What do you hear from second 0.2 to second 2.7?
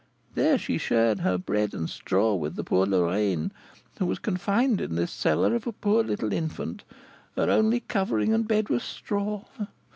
There she shared her bread and straw with the